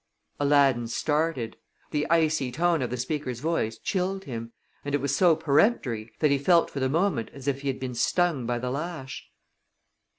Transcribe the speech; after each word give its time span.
Aladdin 0.39 0.87
started. 0.87 1.57
The 1.91 2.09
icy 2.09 2.51
tone 2.51 2.81
of 2.81 2.89
the 2.89 2.97
speaker's 2.97 3.39
voice 3.39 3.77
chilled 3.77 4.23
him, 4.23 4.51
and 4.83 4.95
it 4.95 4.97
was 4.99 5.15
so 5.15 5.35
peremptory 5.35 6.11
that 6.21 6.31
he 6.31 6.39
felt 6.39 6.71
for 6.71 6.79
the 6.79 6.89
moment 6.89 7.29
as 7.35 7.47
if 7.47 7.61
he 7.61 7.67
had 7.67 7.79
been 7.79 7.93
stung 7.93 8.47
by 8.47 8.57
the 8.57 8.71
lash. 8.71 9.29